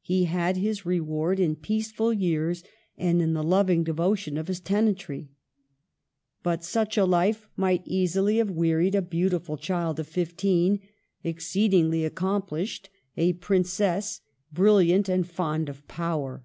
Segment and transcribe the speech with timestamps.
[0.00, 2.64] He had his reward in peaceful years
[2.98, 5.30] and in the loving devotion of his tenantry.
[6.42, 10.80] But such a life might easily have wearied a beautiful child of fifteen,
[11.22, 14.22] exceedingly accomplished, a princess,
[14.52, 16.44] brilliant, and fond of power.